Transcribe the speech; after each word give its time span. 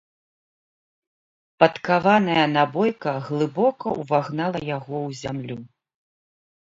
Падкаваная 1.63 2.45
набойка 2.53 3.13
глыбока 3.27 3.87
ўвагнала 3.99 4.59
яго 4.77 4.95
ў 5.07 5.19
зямлю. 5.21 5.59